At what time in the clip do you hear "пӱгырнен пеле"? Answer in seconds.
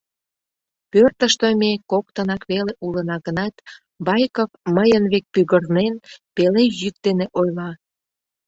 5.33-6.63